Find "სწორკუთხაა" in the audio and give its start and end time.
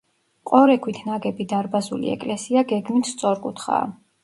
3.13-3.89